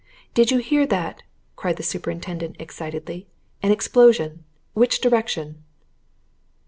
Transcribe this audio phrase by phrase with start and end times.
[0.33, 1.21] "Did you hear that?"
[1.55, 3.27] cried the superintendent excitedly.
[3.61, 4.43] "An explosion!
[4.73, 5.63] Which direction?"